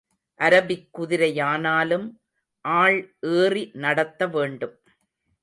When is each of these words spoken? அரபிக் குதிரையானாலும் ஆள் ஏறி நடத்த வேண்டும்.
அரபிக் 0.39 0.87
குதிரையானாலும் 0.97 2.07
ஆள் 2.65 2.99
ஏறி 3.19 3.71
நடத்த 3.75 4.27
வேண்டும். 4.27 4.75